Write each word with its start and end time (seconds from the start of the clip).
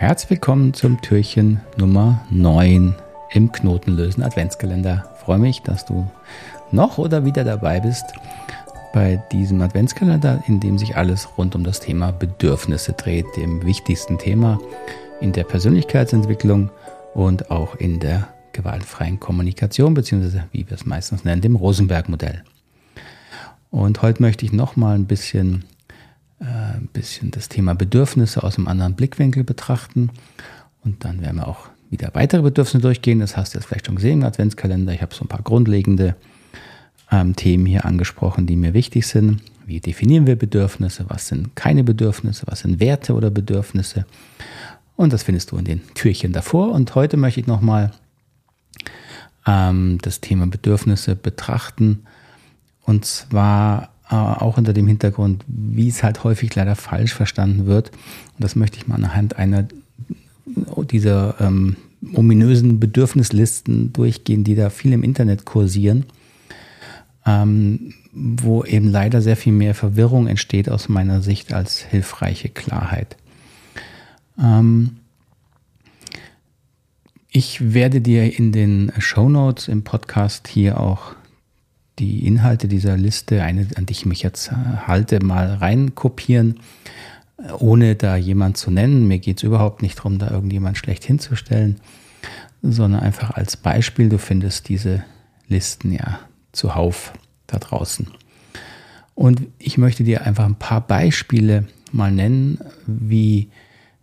Herzlich 0.00 0.30
willkommen 0.30 0.72
zum 0.72 1.02
Türchen 1.02 1.60
Nummer 1.76 2.24
9 2.30 2.94
im 3.32 3.52
Knotenlösen 3.52 4.22
Adventskalender. 4.22 5.04
Ich 5.14 5.24
freue 5.26 5.38
mich, 5.38 5.60
dass 5.60 5.84
du 5.84 6.10
noch 6.72 6.96
oder 6.96 7.26
wieder 7.26 7.44
dabei 7.44 7.80
bist 7.80 8.06
bei 8.94 9.22
diesem 9.30 9.60
Adventskalender, 9.60 10.42
in 10.46 10.58
dem 10.58 10.78
sich 10.78 10.96
alles 10.96 11.28
rund 11.36 11.54
um 11.54 11.64
das 11.64 11.80
Thema 11.80 12.12
Bedürfnisse 12.12 12.94
dreht, 12.94 13.26
dem 13.36 13.66
wichtigsten 13.66 14.16
Thema 14.16 14.58
in 15.20 15.34
der 15.34 15.44
Persönlichkeitsentwicklung 15.44 16.70
und 17.12 17.50
auch 17.50 17.74
in 17.74 18.00
der 18.00 18.28
gewaltfreien 18.52 19.20
Kommunikation, 19.20 19.92
beziehungsweise 19.92 20.44
wie 20.50 20.66
wir 20.66 20.76
es 20.76 20.86
meistens 20.86 21.24
nennen, 21.24 21.42
dem 21.42 21.56
Rosenberg-Modell. 21.56 22.42
Und 23.70 24.00
heute 24.00 24.22
möchte 24.22 24.46
ich 24.46 24.52
noch 24.54 24.76
mal 24.76 24.94
ein 24.94 25.04
bisschen 25.04 25.66
ein 26.40 26.88
bisschen 26.92 27.30
das 27.30 27.48
Thema 27.48 27.74
Bedürfnisse 27.74 28.42
aus 28.42 28.56
einem 28.56 28.68
anderen 28.68 28.94
Blickwinkel 28.94 29.44
betrachten. 29.44 30.10
Und 30.82 31.04
dann 31.04 31.20
werden 31.20 31.36
wir 31.36 31.48
auch 31.48 31.68
wieder 31.90 32.10
weitere 32.14 32.42
Bedürfnisse 32.42 32.82
durchgehen. 32.82 33.20
Das 33.20 33.36
hast 33.36 33.54
du 33.54 33.58
jetzt 33.58 33.66
vielleicht 33.66 33.86
schon 33.86 33.96
gesehen 33.96 34.20
im 34.20 34.26
Adventskalender. 34.26 34.92
Ich 34.92 35.02
habe 35.02 35.14
so 35.14 35.24
ein 35.24 35.28
paar 35.28 35.42
grundlegende 35.42 36.16
ähm, 37.10 37.36
Themen 37.36 37.66
hier 37.66 37.84
angesprochen, 37.84 38.46
die 38.46 38.56
mir 38.56 38.72
wichtig 38.72 39.06
sind. 39.06 39.42
Wie 39.66 39.80
definieren 39.80 40.26
wir 40.26 40.36
Bedürfnisse? 40.36 41.04
Was 41.08 41.28
sind 41.28 41.54
keine 41.54 41.84
Bedürfnisse? 41.84 42.46
Was 42.46 42.60
sind 42.60 42.80
Werte 42.80 43.14
oder 43.14 43.30
Bedürfnisse? 43.30 44.06
Und 44.96 45.12
das 45.12 45.22
findest 45.22 45.50
du 45.50 45.56
in 45.56 45.64
den 45.64 45.82
Türchen 45.94 46.32
davor. 46.32 46.72
Und 46.72 46.94
heute 46.94 47.16
möchte 47.16 47.40
ich 47.40 47.46
nochmal 47.46 47.92
ähm, 49.46 49.98
das 50.02 50.20
Thema 50.20 50.46
Bedürfnisse 50.46 51.16
betrachten. 51.16 52.04
Und 52.82 53.04
zwar 53.04 53.90
äh, 53.99 53.99
auch 54.10 54.58
unter 54.58 54.72
dem 54.72 54.88
Hintergrund, 54.88 55.44
wie 55.46 55.88
es 55.88 56.02
halt 56.02 56.24
häufig 56.24 56.54
leider 56.54 56.74
falsch 56.74 57.14
verstanden 57.14 57.66
wird. 57.66 57.90
Und 57.90 58.44
das 58.44 58.56
möchte 58.56 58.78
ich 58.78 58.88
mal 58.88 58.96
anhand 58.96 59.36
einer 59.36 59.68
dieser 60.90 61.40
ähm, 61.40 61.76
ominösen 62.14 62.80
Bedürfnislisten 62.80 63.92
durchgehen, 63.92 64.42
die 64.42 64.54
da 64.54 64.70
viel 64.70 64.92
im 64.92 65.04
Internet 65.04 65.44
kursieren, 65.44 66.06
ähm, 67.24 67.94
wo 68.12 68.64
eben 68.64 68.88
leider 68.88 69.22
sehr 69.22 69.36
viel 69.36 69.52
mehr 69.52 69.74
Verwirrung 69.74 70.26
entsteht 70.26 70.68
aus 70.68 70.88
meiner 70.88 71.20
Sicht 71.20 71.52
als 71.52 71.78
hilfreiche 71.78 72.48
Klarheit. 72.48 73.16
Ähm, 74.38 74.96
ich 77.30 77.74
werde 77.74 78.00
dir 78.00 78.36
in 78.36 78.50
den 78.50 78.90
Show 78.98 79.28
Notes 79.28 79.68
im 79.68 79.84
Podcast 79.84 80.48
hier 80.48 80.80
auch 80.80 81.14
die 82.00 82.26
Inhalte 82.26 82.66
dieser 82.66 82.96
Liste, 82.96 83.42
eine, 83.42 83.68
an 83.76 83.86
die 83.86 83.92
ich 83.92 84.06
mich 84.06 84.22
jetzt 84.22 84.50
halte, 84.52 85.22
mal 85.22 85.54
reinkopieren, 85.54 86.60
ohne 87.58 87.94
da 87.94 88.16
jemand 88.16 88.56
zu 88.56 88.70
nennen. 88.70 89.06
Mir 89.06 89.18
geht 89.18 89.38
es 89.38 89.42
überhaupt 89.42 89.82
nicht 89.82 89.98
darum, 89.98 90.18
da 90.18 90.30
irgendjemand 90.30 90.78
schlecht 90.78 91.04
hinzustellen, 91.04 91.76
sondern 92.62 93.00
einfach 93.00 93.30
als 93.30 93.56
Beispiel. 93.56 94.08
Du 94.08 94.18
findest 94.18 94.68
diese 94.68 95.04
Listen 95.48 95.92
ja 95.92 96.20
zuhauf 96.52 97.12
da 97.46 97.58
draußen. 97.58 98.08
Und 99.14 99.42
ich 99.58 99.76
möchte 99.76 100.02
dir 100.02 100.26
einfach 100.26 100.46
ein 100.46 100.54
paar 100.54 100.80
Beispiele 100.80 101.66
mal 101.92 102.10
nennen, 102.10 102.58
wie 102.86 103.50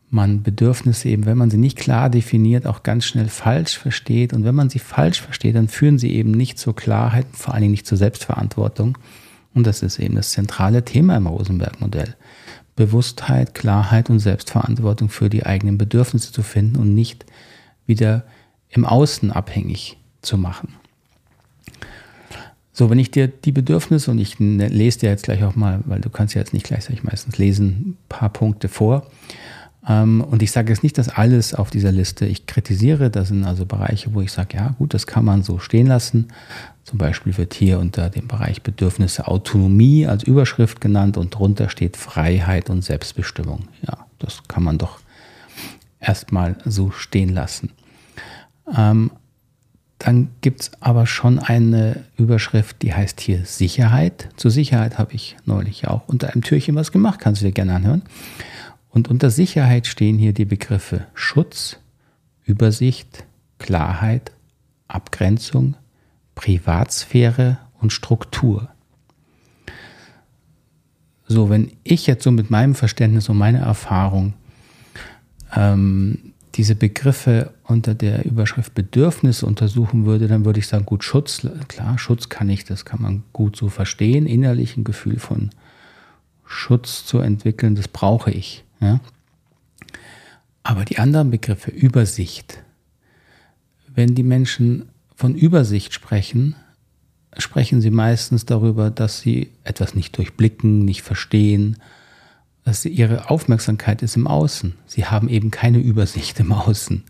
man 0.09 0.41
Bedürfnisse 0.41 1.09
eben, 1.09 1.25
wenn 1.25 1.37
man 1.37 1.49
sie 1.49 1.57
nicht 1.57 1.77
klar 1.77 2.09
definiert, 2.09 2.65
auch 2.65 2.83
ganz 2.83 3.05
schnell 3.05 3.27
falsch 3.27 3.77
versteht. 3.77 4.33
Und 4.33 4.45
wenn 4.45 4.55
man 4.55 4.69
sie 4.69 4.79
falsch 4.79 5.21
versteht, 5.21 5.55
dann 5.55 5.67
führen 5.67 5.99
sie 5.99 6.13
eben 6.13 6.31
nicht 6.31 6.57
zur 6.57 6.75
Klarheit, 6.75 7.27
vor 7.33 7.53
allen 7.53 7.61
Dingen 7.61 7.71
nicht 7.71 7.87
zur 7.87 7.97
Selbstverantwortung. 7.97 8.97
Und 9.53 9.67
das 9.67 9.81
ist 9.81 9.99
eben 9.99 10.15
das 10.15 10.31
zentrale 10.31 10.85
Thema 10.85 11.17
im 11.17 11.27
Rosenberg-Modell. 11.27 12.15
Bewusstheit, 12.75 13.55
Klarheit 13.55 14.09
und 14.09 14.19
Selbstverantwortung 14.19 15.09
für 15.09 15.29
die 15.29 15.45
eigenen 15.45 15.77
Bedürfnisse 15.77 16.31
zu 16.31 16.43
finden 16.43 16.77
und 16.77 16.93
nicht 16.93 17.25
wieder 17.85 18.23
im 18.69 18.85
Außen 18.85 19.31
abhängig 19.31 19.97
zu 20.21 20.37
machen. 20.37 20.73
So, 22.71 22.91
wenn 22.91 22.99
ich 22.99 23.09
dir 23.09 23.27
die 23.27 23.51
Bedürfnisse, 23.51 24.11
und 24.11 24.19
ich 24.19 24.39
ne, 24.39 24.67
lese 24.67 24.99
dir 24.99 25.09
jetzt 25.09 25.23
gleich 25.23 25.43
auch 25.43 25.55
mal, 25.55 25.79
weil 25.85 25.99
du 25.99 26.11
kannst 26.11 26.35
ja 26.35 26.41
jetzt 26.41 26.53
nicht 26.53 26.67
gleichzeitig 26.67 27.03
meistens 27.03 27.39
lesen, 27.39 27.67
ein 27.67 27.97
paar 28.07 28.29
Punkte 28.29 28.67
vor. 28.67 29.09
Ähm, 29.87 30.21
und 30.21 30.41
ich 30.41 30.51
sage 30.51 30.69
jetzt 30.69 30.83
nicht, 30.83 30.97
dass 30.97 31.09
alles 31.09 31.53
auf 31.53 31.69
dieser 31.69 31.91
Liste 31.91 32.25
ich 32.25 32.45
kritisiere. 32.45 33.09
Das 33.09 33.29
sind 33.29 33.45
also 33.45 33.65
Bereiche, 33.65 34.13
wo 34.13 34.21
ich 34.21 34.31
sage, 34.31 34.57
ja 34.57 34.75
gut, 34.77 34.93
das 34.93 35.07
kann 35.07 35.25
man 35.25 35.43
so 35.43 35.59
stehen 35.59 35.87
lassen. 35.87 36.27
Zum 36.83 36.97
Beispiel 36.97 37.37
wird 37.37 37.53
hier 37.53 37.79
unter 37.79 38.09
dem 38.09 38.27
Bereich 38.27 38.61
Bedürfnisse 38.61 39.27
Autonomie 39.27 40.07
als 40.07 40.23
Überschrift 40.23 40.81
genannt 40.81 41.17
und 41.17 41.31
drunter 41.31 41.69
steht 41.69 41.97
Freiheit 41.97 42.69
und 42.69 42.83
Selbstbestimmung. 42.83 43.67
Ja, 43.85 44.05
das 44.19 44.43
kann 44.47 44.63
man 44.63 44.77
doch 44.77 44.99
erstmal 45.99 46.55
so 46.65 46.91
stehen 46.91 47.29
lassen. 47.29 47.71
Ähm, 48.75 49.11
dann 49.99 50.29
gibt 50.41 50.61
es 50.61 50.71
aber 50.79 51.07
schon 51.07 51.39
eine 51.39 52.03
Überschrift, 52.17 52.83
die 52.83 52.93
heißt 52.93 53.19
hier 53.19 53.45
Sicherheit. 53.45 54.29
Zur 54.37 54.51
Sicherheit 54.51 54.99
habe 54.99 55.13
ich 55.13 55.35
neulich 55.45 55.87
auch 55.87 56.07
unter 56.07 56.31
einem 56.31 56.43
Türchen 56.43 56.75
was 56.75 56.91
gemacht, 56.91 57.19
kannst 57.19 57.41
du 57.41 57.45
dir 57.45 57.51
gerne 57.51 57.73
anhören. 57.73 58.03
Und 58.89 59.09
unter 59.09 59.29
Sicherheit 59.29 59.87
stehen 59.87 60.17
hier 60.17 60.33
die 60.33 60.45
Begriffe 60.45 61.05
Schutz, 61.13 61.79
Übersicht, 62.45 63.25
Klarheit, 63.59 64.31
Abgrenzung, 64.87 65.75
Privatsphäre 66.35 67.57
und 67.79 67.91
Struktur. 67.91 68.69
So, 71.27 71.49
wenn 71.49 71.71
ich 71.83 72.07
jetzt 72.07 72.23
so 72.23 72.31
mit 72.31 72.49
meinem 72.49 72.73
Verständnis 72.73 73.27
und 73.27 73.37
meiner 73.37 73.59
Erfahrung 73.59 74.33
ähm, 75.55 76.33
diese 76.55 76.75
Begriffe 76.75 77.53
unter 77.63 77.93
der 77.93 78.25
Überschrift 78.25 78.73
Bedürfnisse 78.73 79.45
untersuchen 79.45 80.05
würde, 80.05 80.27
dann 80.27 80.45
würde 80.45 80.59
ich 80.59 80.67
sagen, 80.67 80.85
gut, 80.85 81.03
Schutz, 81.03 81.45
klar, 81.67 81.99
Schutz 81.99 82.29
kann 82.29 82.49
ich, 82.49 82.63
das 82.63 82.85
kann 82.85 83.01
man 83.01 83.23
gut 83.33 83.55
so 83.55 83.67
verstehen, 83.67 84.25
innerlich 84.25 84.77
ein 84.77 84.83
Gefühl 84.83 85.19
von 85.19 85.51
Schutz 86.45 87.05
zu 87.05 87.19
entwickeln, 87.19 87.75
das 87.75 87.87
brauche 87.87 88.31
ich. 88.31 88.63
Ja? 88.79 88.99
Aber 90.63 90.85
die 90.85 90.99
anderen 90.99 91.31
Begriffe, 91.31 91.71
Übersicht, 91.71 92.63
wenn 93.93 94.15
die 94.15 94.23
Menschen 94.23 94.89
von 95.15 95.33
Übersicht 95.33 95.93
sprechen, 95.93 96.55
sprechen 97.37 97.81
sie 97.81 97.91
meistens 97.91 98.45
darüber, 98.45 98.91
dass 98.91 99.19
sie 99.19 99.51
etwas 99.63 99.95
nicht 99.95 100.17
durchblicken, 100.17 100.85
nicht 100.85 101.01
verstehen, 101.01 101.77
dass 102.63 102.83
ihre 102.85 103.29
Aufmerksamkeit 103.29 104.03
ist 104.03 104.17
im 104.17 104.27
Außen. 104.27 104.73
Sie 104.85 105.05
haben 105.05 105.29
eben 105.29 105.51
keine 105.51 105.79
Übersicht 105.79 106.39
im 106.39 106.51
Außen. 106.51 107.03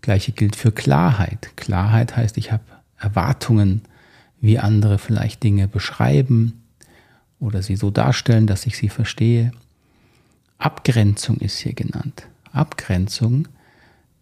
Gleiche 0.00 0.32
gilt 0.32 0.56
für 0.56 0.72
Klarheit. 0.72 1.50
Klarheit 1.56 2.16
heißt, 2.16 2.38
ich 2.38 2.52
habe 2.52 2.62
Erwartungen, 2.96 3.82
wie 4.40 4.58
andere 4.58 4.98
vielleicht 4.98 5.42
Dinge 5.42 5.68
beschreiben 5.68 6.62
oder 7.38 7.62
sie 7.62 7.76
so 7.76 7.90
darstellen, 7.90 8.46
dass 8.46 8.66
ich 8.66 8.76
sie 8.76 8.88
verstehe. 8.88 9.52
Abgrenzung 10.60 11.38
ist 11.38 11.58
hier 11.58 11.72
genannt. 11.72 12.28
Abgrenzung 12.52 13.48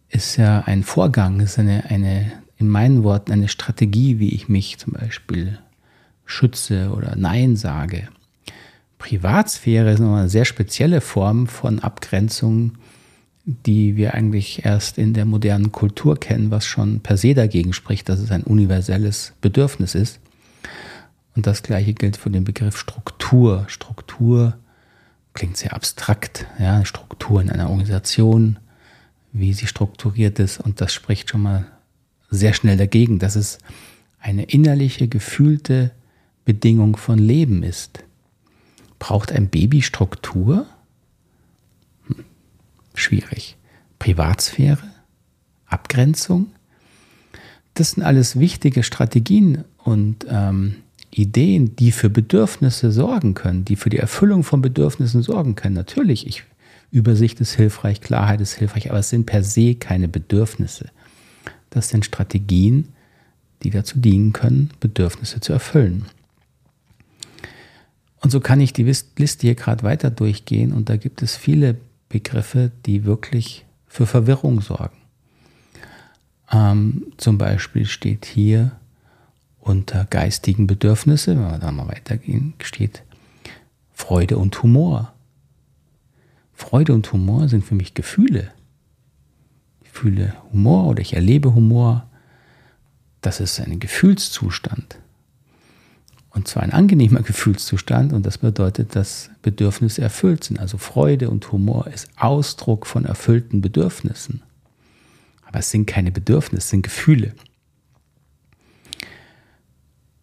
ist 0.08 0.36
ja 0.36 0.60
ein 0.60 0.84
Vorgang, 0.84 1.40
ist 1.40 1.58
eine, 1.58 1.84
eine, 1.90 2.32
in 2.56 2.68
meinen 2.68 3.02
Worten 3.02 3.32
eine 3.32 3.48
Strategie, 3.48 4.18
wie 4.20 4.30
ich 4.30 4.48
mich 4.48 4.78
zum 4.78 4.94
Beispiel 4.94 5.58
schütze 6.24 6.92
oder 6.96 7.16
Nein 7.16 7.56
sage. 7.56 8.08
Privatsphäre 8.98 9.92
ist 9.92 9.98
nochmal 9.98 10.20
eine 10.20 10.28
sehr 10.28 10.44
spezielle 10.44 11.00
Form 11.00 11.48
von 11.48 11.80
Abgrenzung, 11.80 12.72
die 13.44 13.96
wir 13.96 14.14
eigentlich 14.14 14.64
erst 14.64 14.98
in 14.98 15.14
der 15.14 15.24
modernen 15.24 15.72
Kultur 15.72 16.20
kennen, 16.20 16.50
was 16.50 16.66
schon 16.66 17.00
per 17.00 17.16
se 17.16 17.34
dagegen 17.34 17.72
spricht, 17.72 18.08
dass 18.08 18.20
es 18.20 18.30
ein 18.30 18.44
universelles 18.44 19.32
Bedürfnis 19.40 19.94
ist. 19.94 20.20
Und 21.34 21.46
das 21.46 21.62
gleiche 21.62 21.94
gilt 21.94 22.16
für 22.16 22.30
den 22.30 22.44
Begriff 22.44 22.76
Struktur. 22.76 23.64
Struktur 23.68 24.58
klingt 25.38 25.56
sehr 25.56 25.72
abstrakt, 25.72 26.46
ja, 26.58 26.84
Struktur 26.84 27.40
in 27.40 27.48
einer 27.48 27.70
Organisation, 27.70 28.58
wie 29.30 29.52
sie 29.52 29.68
strukturiert 29.68 30.40
ist 30.40 30.58
und 30.58 30.80
das 30.80 30.92
spricht 30.92 31.30
schon 31.30 31.42
mal 31.42 31.64
sehr 32.28 32.54
schnell 32.54 32.76
dagegen, 32.76 33.20
dass 33.20 33.36
es 33.36 33.58
eine 34.18 34.42
innerliche, 34.42 35.06
gefühlte 35.06 35.92
Bedingung 36.44 36.96
von 36.96 37.20
Leben 37.20 37.62
ist. 37.62 38.02
Braucht 38.98 39.30
ein 39.30 39.48
Baby 39.48 39.82
Struktur? 39.82 40.66
Hm, 42.08 42.24
schwierig. 42.94 43.56
Privatsphäre? 44.00 44.90
Abgrenzung? 45.66 46.48
Das 47.74 47.92
sind 47.92 48.02
alles 48.02 48.40
wichtige 48.40 48.82
Strategien 48.82 49.62
und 49.76 50.26
ähm, 50.28 50.82
Ideen, 51.10 51.76
die 51.76 51.92
für 51.92 52.10
Bedürfnisse 52.10 52.92
sorgen 52.92 53.34
können, 53.34 53.64
die 53.64 53.76
für 53.76 53.90
die 53.90 53.98
Erfüllung 53.98 54.44
von 54.44 54.60
Bedürfnissen 54.60 55.22
sorgen 55.22 55.54
können. 55.54 55.74
Natürlich, 55.74 56.26
ich, 56.26 56.44
Übersicht 56.90 57.40
ist 57.40 57.54
hilfreich, 57.54 58.00
Klarheit 58.00 58.40
ist 58.40 58.54
hilfreich, 58.54 58.90
aber 58.90 59.00
es 59.00 59.10
sind 59.10 59.26
per 59.26 59.42
se 59.42 59.74
keine 59.74 60.08
Bedürfnisse. 60.08 60.90
Das 61.70 61.88
sind 61.88 62.04
Strategien, 62.04 62.88
die 63.62 63.70
dazu 63.70 63.98
dienen 63.98 64.32
können, 64.32 64.70
Bedürfnisse 64.80 65.40
zu 65.40 65.52
erfüllen. 65.52 66.06
Und 68.20 68.30
so 68.30 68.40
kann 68.40 68.60
ich 68.60 68.72
die 68.72 68.84
Liste 68.84 69.46
hier 69.46 69.54
gerade 69.54 69.82
weiter 69.82 70.10
durchgehen 70.10 70.72
und 70.72 70.88
da 70.88 70.96
gibt 70.96 71.22
es 71.22 71.36
viele 71.36 71.76
Begriffe, 72.08 72.72
die 72.86 73.04
wirklich 73.04 73.64
für 73.86 74.06
Verwirrung 74.06 74.60
sorgen. 74.60 74.96
Ähm, 76.50 77.12
zum 77.16 77.38
Beispiel 77.38 77.86
steht 77.86 78.24
hier 78.24 78.72
unter 79.68 80.06
geistigen 80.06 80.66
Bedürfnisse, 80.66 81.36
wenn 81.36 81.50
wir 81.50 81.58
da 81.58 81.70
mal 81.70 81.88
weitergehen, 81.88 82.54
steht 82.62 83.02
Freude 83.92 84.38
und 84.38 84.62
Humor. 84.62 85.12
Freude 86.54 86.92
und 86.92 87.12
Humor 87.12 87.48
sind 87.48 87.64
für 87.64 87.74
mich 87.74 87.94
Gefühle. 87.94 88.50
Ich 89.82 89.90
fühle 89.90 90.34
Humor 90.52 90.86
oder 90.86 91.00
ich 91.00 91.14
erlebe 91.14 91.54
Humor. 91.54 92.08
Das 93.20 93.40
ist 93.40 93.60
ein 93.60 93.78
Gefühlszustand. 93.78 94.98
Und 96.30 96.48
zwar 96.48 96.62
ein 96.62 96.72
angenehmer 96.72 97.22
Gefühlszustand 97.22 98.12
und 98.12 98.24
das 98.24 98.38
bedeutet, 98.38 98.96
dass 98.96 99.30
Bedürfnisse 99.42 100.02
erfüllt 100.02 100.44
sind. 100.44 100.58
Also 100.58 100.78
Freude 100.78 101.30
und 101.30 101.50
Humor 101.52 101.86
ist 101.88 102.08
Ausdruck 102.16 102.86
von 102.86 103.04
erfüllten 103.04 103.60
Bedürfnissen. 103.60 104.42
Aber 105.44 105.60
es 105.60 105.70
sind 105.70 105.86
keine 105.86 106.10
Bedürfnisse, 106.12 106.58
es 106.58 106.70
sind 106.70 106.82
Gefühle. 106.82 107.34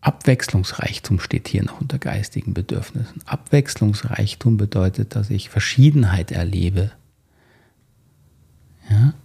Abwechslungsreichtum 0.06 1.20
steht 1.20 1.48
hier 1.48 1.64
noch 1.64 1.82
unter 1.82 1.98
geistigen 1.98 2.54
Bedürfnissen. 2.54 3.24
Abwechslungsreichtum 3.26 4.56
bedeutet, 4.56 5.16
dass 5.16 5.32
ich 5.32 5.50
Verschiedenheit 5.50 6.32
erlebe. 6.32 6.92
Ja? 8.88 9.16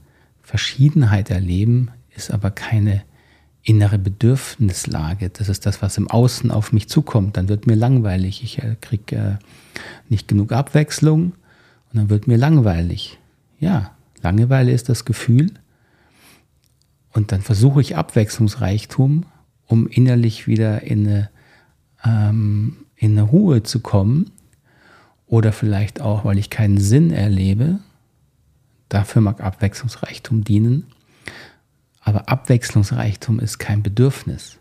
Verschiedenheit 0.43 1.29
erleben 1.29 1.91
ist 2.17 2.31
aber 2.31 2.51
keine 2.51 3.03
innere 3.63 3.99
Bedürfnislage. 3.99 5.29
Das 5.29 5.51
ist 5.51 5.67
das, 5.67 5.83
was 5.83 5.99
im 5.99 6.09
Außen 6.09 6.51
auf 6.51 6.73
mich 6.73 6.89
zukommt. 6.89 7.37
Dann 7.37 7.51
wird 7.51 7.67
mir 7.67 7.75
langweilig. 7.75 8.43
Ich 8.43 8.63
äh, 8.63 8.75
kriege 8.81 9.17
äh, 9.17 9.37
nicht 10.09 10.29
genug 10.29 10.51
Abwechslung 10.51 11.35
und 11.93 11.93
dann 11.93 12.09
wird 12.09 12.27
mir 12.27 12.39
langweilig. 12.39 13.19
Ja, 13.59 13.91
Langeweile 14.23 14.73
ist 14.73 14.89
das 14.89 15.05
Gefühl. 15.05 15.53
Und 17.13 17.33
dann 17.33 17.43
versuche 17.43 17.83
ich 17.83 17.99
Abwechslungsreichtum 17.99 19.27
um 19.71 19.87
innerlich 19.87 20.49
wieder 20.49 20.83
in 20.83 21.07
eine, 21.07 21.31
ähm, 22.05 22.87
in 22.97 23.13
eine 23.13 23.23
Ruhe 23.23 23.63
zu 23.63 23.79
kommen 23.79 24.33
oder 25.29 25.53
vielleicht 25.53 26.01
auch, 26.01 26.25
weil 26.25 26.39
ich 26.39 26.51
keinen 26.51 26.79
Sinn 26.79 27.13
erlebe. 27.13 27.79
Dafür 28.89 29.23
mag 29.23 29.41
Abwechslungsreichtum 29.41 30.43
dienen. 30.43 30.87
Aber 32.01 32.29
Abwechslungsreichtum 32.29 33.39
ist 33.39 33.59
kein 33.59 33.85
Bedürfnis. 33.85 34.59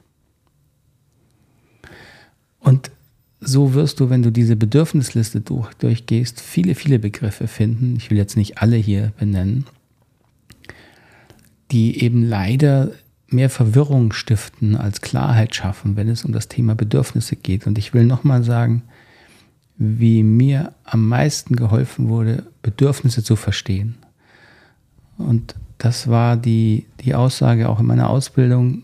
Und 2.59 2.91
so 3.39 3.73
wirst 3.73 3.99
du, 3.99 4.11
wenn 4.11 4.21
du 4.21 4.31
diese 4.31 4.55
Bedürfnisliste 4.55 5.41
durch, 5.41 5.73
durchgehst, 5.73 6.39
viele, 6.39 6.75
viele 6.75 6.99
Begriffe 6.99 7.47
finden. 7.47 7.95
Ich 7.95 8.11
will 8.11 8.17
jetzt 8.17 8.37
nicht 8.37 8.59
alle 8.59 8.75
hier 8.75 9.11
benennen, 9.17 9.65
die 11.71 12.03
eben 12.03 12.23
leider 12.23 12.91
mehr 13.33 13.49
Verwirrung 13.49 14.13
stiften 14.13 14.75
als 14.75 15.01
Klarheit 15.01 15.55
schaffen, 15.55 15.95
wenn 15.95 16.09
es 16.09 16.25
um 16.25 16.31
das 16.31 16.47
Thema 16.47 16.75
Bedürfnisse 16.75 17.35
geht. 17.35 17.67
Und 17.67 17.77
ich 17.77 17.93
will 17.93 18.05
nochmal 18.05 18.43
sagen, 18.43 18.83
wie 19.77 20.23
mir 20.23 20.73
am 20.83 21.07
meisten 21.07 21.55
geholfen 21.55 22.09
wurde, 22.09 22.43
Bedürfnisse 22.61 23.23
zu 23.23 23.35
verstehen. 23.35 23.97
Und 25.17 25.55
das 25.77 26.09
war 26.09 26.35
die, 26.35 26.85
die 26.99 27.15
Aussage 27.15 27.69
auch 27.69 27.79
in 27.79 27.85
meiner 27.85 28.09
Ausbildung, 28.09 28.83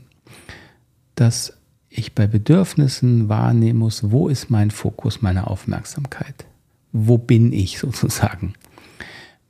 dass 1.15 1.53
ich 1.89 2.13
bei 2.13 2.27
Bedürfnissen 2.27 3.29
wahrnehmen 3.29 3.79
muss, 3.79 4.11
wo 4.11 4.27
ist 4.27 4.49
mein 4.49 4.71
Fokus, 4.71 5.21
meine 5.21 5.47
Aufmerksamkeit? 5.47 6.45
Wo 6.91 7.17
bin 7.17 7.53
ich 7.53 7.79
sozusagen? 7.79 8.53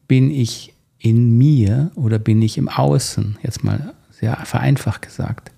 Bin 0.08 0.30
ich 0.30 0.74
in 1.00 1.38
mir 1.38 1.92
oder 1.96 2.20
bin 2.20 2.42
ich 2.42 2.58
im 2.58 2.70
Außen? 2.70 3.38
Jetzt 3.44 3.64
mal 3.64 3.94
sehr 4.20 4.38
vereinfacht 4.46 5.02
gesagt. 5.02 5.52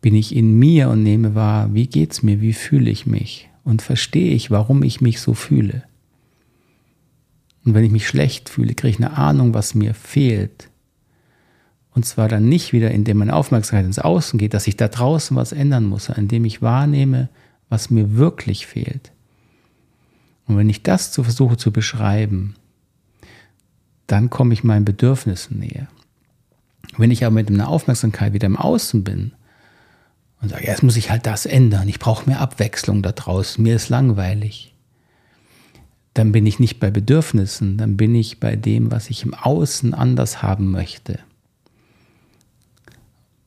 Bin 0.00 0.14
ich 0.14 0.34
in 0.34 0.58
mir 0.58 0.88
und 0.88 1.02
nehme 1.02 1.34
wahr, 1.34 1.74
wie 1.74 1.86
geht's 1.86 2.22
mir, 2.22 2.40
wie 2.40 2.52
fühle 2.52 2.90
ich 2.90 3.06
mich 3.06 3.48
und 3.64 3.82
verstehe 3.82 4.32
ich, 4.32 4.50
warum 4.50 4.82
ich 4.82 5.00
mich 5.00 5.20
so 5.20 5.34
fühle. 5.34 5.82
Und 7.64 7.74
wenn 7.74 7.84
ich 7.84 7.90
mich 7.90 8.06
schlecht 8.06 8.48
fühle, 8.48 8.74
kriege 8.74 8.90
ich 8.90 9.04
eine 9.04 9.16
Ahnung, 9.18 9.52
was 9.52 9.74
mir 9.74 9.92
fehlt. 9.92 10.70
Und 11.94 12.06
zwar 12.06 12.28
dann 12.28 12.48
nicht 12.48 12.72
wieder, 12.72 12.92
indem 12.92 13.18
meine 13.18 13.34
Aufmerksamkeit 13.34 13.84
ins 13.84 13.98
Außen 13.98 14.38
geht, 14.38 14.54
dass 14.54 14.68
ich 14.68 14.76
da 14.76 14.88
draußen 14.88 15.36
was 15.36 15.52
ändern 15.52 15.84
muss, 15.84 16.08
indem 16.08 16.44
ich 16.44 16.62
wahrnehme, 16.62 17.28
was 17.68 17.90
mir 17.90 18.16
wirklich 18.16 18.66
fehlt. 18.66 19.12
Und 20.46 20.56
wenn 20.56 20.70
ich 20.70 20.82
das 20.82 21.12
zu 21.12 21.24
versuche 21.24 21.58
zu 21.58 21.72
beschreiben, 21.72 22.54
dann 24.06 24.30
komme 24.30 24.54
ich 24.54 24.64
meinen 24.64 24.86
Bedürfnissen 24.86 25.58
näher. 25.58 25.88
Wenn 26.96 27.10
ich 27.10 27.24
aber 27.24 27.34
mit 27.34 27.48
einer 27.48 27.68
Aufmerksamkeit 27.68 28.32
wieder 28.32 28.46
im 28.46 28.56
Außen 28.56 29.04
bin 29.04 29.32
und 30.40 30.48
sage, 30.48 30.66
jetzt 30.66 30.82
muss 30.82 30.96
ich 30.96 31.10
halt 31.10 31.26
das 31.26 31.46
ändern, 31.46 31.88
ich 31.88 31.98
brauche 31.98 32.28
mehr 32.28 32.40
Abwechslung 32.40 33.02
da 33.02 33.12
draußen, 33.12 33.62
mir 33.62 33.76
ist 33.76 33.88
langweilig, 33.88 34.74
dann 36.14 36.32
bin 36.32 36.46
ich 36.46 36.58
nicht 36.58 36.80
bei 36.80 36.90
Bedürfnissen, 36.90 37.76
dann 37.76 37.96
bin 37.96 38.14
ich 38.14 38.40
bei 38.40 38.56
dem, 38.56 38.90
was 38.90 39.10
ich 39.10 39.22
im 39.22 39.34
Außen 39.34 39.94
anders 39.94 40.42
haben 40.42 40.70
möchte. 40.70 41.20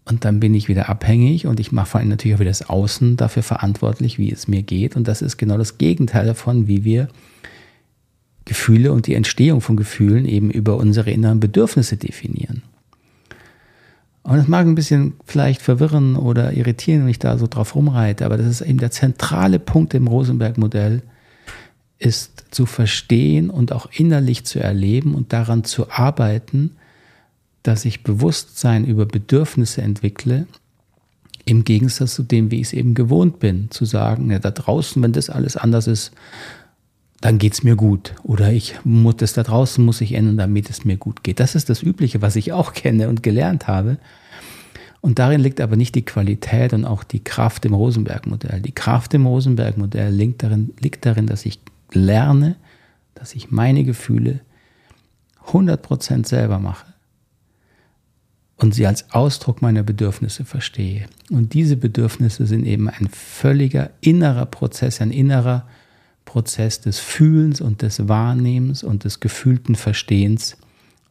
Und 0.06 0.26
dann 0.26 0.40
bin 0.40 0.54
ich 0.54 0.68
wieder 0.68 0.90
abhängig 0.90 1.48
und 1.48 1.60
ich 1.60 1.72
mache 1.72 1.88
vor 1.88 2.00
allem 2.00 2.10
natürlich 2.10 2.36
auch 2.36 2.40
wieder 2.40 2.50
das 2.50 2.70
Außen 2.70 3.18
dafür 3.18 3.44
verantwortlich, 3.44 4.18
wie 4.18 4.32
es 4.32 4.48
mir 4.48 4.64
geht. 4.64 4.96
Und 4.96 5.08
das 5.08 5.22
ist 5.22 5.38
genau 5.38 5.58
das 5.58 5.78
Gegenteil 5.78 6.26
davon, 6.26 6.68
wie 6.68 6.84
wir 6.84 7.08
Gefühle 8.46 8.92
und 8.92 9.08
die 9.08 9.14
Entstehung 9.14 9.62
von 9.62 9.78
Gefühlen 9.78 10.26
eben 10.26 10.50
über 10.50 10.78
unsere 10.78 11.12
inneren 11.12 11.40
Bedürfnisse 11.40 11.98
definieren. 11.98 12.64
Und 14.24 14.38
es 14.38 14.48
mag 14.48 14.68
ein 14.68 14.76
bisschen 14.76 15.14
vielleicht 15.26 15.62
verwirren 15.62 16.16
oder 16.16 16.54
irritieren, 16.54 17.02
wenn 17.02 17.10
ich 17.10 17.20
da 17.20 17.38
so 17.38 17.48
drauf 17.48 17.76
rumreite, 17.76 18.26
aber 18.26 18.38
das 18.38 18.48
ist 18.48 18.62
eben 18.62 18.78
der 18.78 18.92
zentrale 18.92 19.60
Punkt 19.60 19.94
im 19.94 20.08
Rosenberg-Modell, 20.08 21.02
ist 21.98 22.46
zu 22.52 22.66
verstehen 22.66 23.50
und 23.50 23.72
auch 23.72 23.88
innerlich 23.92 24.44
zu 24.46 24.60
erleben 24.60 25.16
und 25.16 25.34
daran 25.34 25.64
zu 25.64 25.90
arbeiten, 25.90 26.72
dass 27.64 27.86
ich 27.86 28.04
Bewusstsein 28.04 28.86
über 28.86 29.06
Bedürfnisse 29.06 29.82
entwickle, 29.82 30.48
im 31.46 31.64
Gegensatz 31.64 32.16
zu 32.16 32.24
dem, 32.24 32.52
wie 32.52 32.62
ich 32.62 32.68
es 32.68 32.74
eben 32.74 32.94
gewohnt 32.94 33.40
bin, 33.40 33.70
zu 33.72 33.86
sagen, 33.86 34.32
ja, 34.32 34.40
da 34.40 34.52
draußen, 34.52 35.02
wenn 35.02 35.14
das 35.14 35.30
alles 35.30 35.58
anders 35.58 35.88
ist, 35.88 36.12
dann 37.22 37.38
geht 37.38 37.54
es 37.54 37.64
mir 37.64 37.76
gut. 37.76 38.16
Oder 38.24 38.52
ich 38.52 38.76
muss 38.84 39.18
das 39.18 39.34
da 39.34 39.44
draußen 39.44 39.86
muss 39.86 40.02
ich 40.02 40.14
ändern, 40.14 40.38
damit 40.38 40.70
es 40.70 40.84
mir 40.84 40.98
gut 40.98 41.24
geht. 41.24 41.40
Das 41.40 41.56
ist 41.56 41.70
das 41.70 41.84
Übliche, 41.84 42.22
was 42.22 42.36
ich 42.36 42.52
auch 42.52 42.74
kenne 42.74 43.08
und 43.10 43.22
gelernt 43.24 43.68
habe. 43.68 43.98
Und 45.02 45.20
darin 45.20 45.40
liegt 45.40 45.62
aber 45.62 45.76
nicht 45.76 45.96
die 45.96 46.06
Qualität 46.06 46.74
und 46.74 46.86
auch 46.86 47.04
die 47.04 47.24
Kraft 47.24 47.66
im 47.66 47.74
Rosenberg-Modell. 47.74 48.62
Die 48.62 48.72
Kraft 48.72 49.14
im 49.14 49.28
Rosenberg-Modell 49.28 50.12
liegt 50.12 50.44
darin, 50.44 50.74
liegt 50.80 51.06
darin, 51.06 51.28
dass 51.28 51.46
ich 51.46 51.60
lerne, 51.92 52.56
dass 53.14 53.36
ich 53.36 53.52
meine 53.52 53.84
Gefühle 53.84 54.42
100% 55.48 56.28
selber 56.28 56.60
mache 56.60 56.86
und 58.58 58.76
sie 58.76 58.86
als 58.86 59.12
Ausdruck 59.12 59.62
meiner 59.62 59.82
Bedürfnisse 59.82 60.46
verstehe. 60.46 61.06
Und 61.32 61.54
diese 61.54 61.78
Bedürfnisse 61.78 62.46
sind 62.46 62.66
eben 62.66 62.90
ein 62.90 63.10
völliger 63.10 63.90
innerer 64.02 64.46
Prozess, 64.46 65.02
ein 65.02 65.12
innerer 65.12 65.60
Prozess 65.60 65.81
Prozess 66.26 66.82
des 66.82 67.00
Fühlens 67.00 67.62
und 67.62 67.82
des 67.82 68.08
Wahrnehmens 68.08 68.84
und 68.84 69.04
des 69.04 69.20
gefühlten 69.20 69.76
Verstehens, 69.76 70.58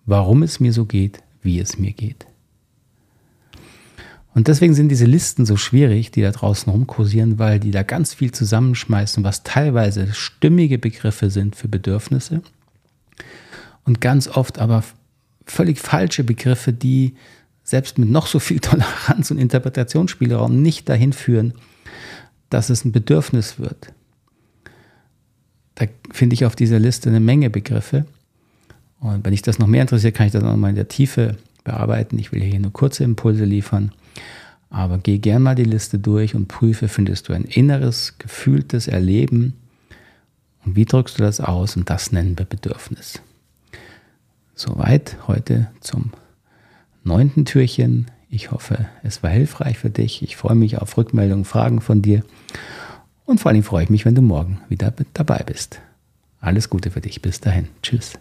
warum 0.06 0.42
es 0.42 0.60
mir 0.60 0.72
so 0.72 0.84
geht, 0.84 1.22
wie 1.42 1.58
es 1.58 1.78
mir 1.78 1.92
geht. 1.92 2.26
Und 4.32 4.46
deswegen 4.48 4.74
sind 4.74 4.88
diese 4.88 5.06
Listen 5.06 5.44
so 5.44 5.56
schwierig, 5.56 6.12
die 6.12 6.22
da 6.22 6.30
draußen 6.30 6.72
rumkursieren, 6.72 7.38
weil 7.38 7.58
die 7.58 7.72
da 7.72 7.82
ganz 7.82 8.14
viel 8.14 8.30
zusammenschmeißen, 8.30 9.24
was 9.24 9.42
teilweise 9.42 10.12
stimmige 10.14 10.78
Begriffe 10.78 11.30
sind 11.30 11.56
für 11.56 11.68
Bedürfnisse 11.68 12.42
und 13.84 14.00
ganz 14.00 14.28
oft 14.28 14.58
aber 14.58 14.84
völlig 15.44 15.80
falsche 15.80 16.22
Begriffe, 16.22 16.72
die 16.72 17.16
selbst 17.64 17.98
mit 17.98 18.08
noch 18.08 18.26
so 18.26 18.38
viel 18.38 18.60
Toleranz 18.60 19.30
und 19.30 19.38
Interpretationsspielraum 19.38 20.62
nicht 20.62 20.88
dahin 20.88 21.12
führen, 21.12 21.54
dass 22.50 22.70
es 22.70 22.84
ein 22.84 22.92
Bedürfnis 22.92 23.58
wird 23.58 23.92
da 25.80 25.86
finde 26.12 26.34
ich 26.34 26.44
auf 26.44 26.54
dieser 26.54 26.78
Liste 26.78 27.08
eine 27.08 27.20
Menge 27.20 27.50
Begriffe. 27.50 28.04
Und 29.00 29.24
wenn 29.24 29.32
dich 29.32 29.42
das 29.42 29.58
noch 29.58 29.66
mehr 29.66 29.82
interessiert, 29.82 30.14
kann 30.14 30.26
ich 30.26 30.32
das 30.32 30.42
nochmal 30.42 30.70
in 30.70 30.76
der 30.76 30.88
Tiefe 30.88 31.36
bearbeiten. 31.64 32.18
Ich 32.18 32.32
will 32.32 32.42
hier 32.42 32.60
nur 32.60 32.72
kurze 32.72 33.02
Impulse 33.02 33.44
liefern. 33.44 33.92
Aber 34.68 34.98
geh 34.98 35.18
gern 35.18 35.42
mal 35.42 35.54
die 35.54 35.64
Liste 35.64 35.98
durch 35.98 36.34
und 36.34 36.48
prüfe, 36.48 36.88
findest 36.88 37.28
du 37.28 37.32
ein 37.32 37.44
inneres, 37.44 38.18
gefühltes 38.18 38.86
Erleben 38.86 39.54
und 40.64 40.76
wie 40.76 40.84
drückst 40.84 41.18
du 41.18 41.22
das 41.22 41.40
aus? 41.40 41.76
Und 41.76 41.90
das 41.90 42.12
nennen 42.12 42.38
wir 42.38 42.44
Bedürfnis. 42.44 43.20
Soweit 44.54 45.16
heute 45.26 45.68
zum 45.80 46.12
neunten 47.02 47.44
Türchen. 47.44 48.10
Ich 48.28 48.50
hoffe, 48.50 48.86
es 49.02 49.22
war 49.22 49.30
hilfreich 49.30 49.78
für 49.78 49.90
dich. 49.90 50.22
Ich 50.22 50.36
freue 50.36 50.54
mich 50.54 50.78
auf 50.78 50.96
Rückmeldungen, 50.96 51.44
Fragen 51.44 51.80
von 51.80 52.02
dir. 52.02 52.22
Und 53.30 53.38
vor 53.38 53.52
allem 53.52 53.62
freue 53.62 53.84
ich 53.84 53.90
mich, 53.90 54.04
wenn 54.04 54.16
du 54.16 54.22
morgen 54.22 54.60
wieder 54.68 54.92
dabei 55.14 55.44
bist. 55.46 55.78
Alles 56.40 56.68
Gute 56.68 56.90
für 56.90 57.00
dich. 57.00 57.22
Bis 57.22 57.40
dahin. 57.40 57.68
Tschüss. 57.80 58.14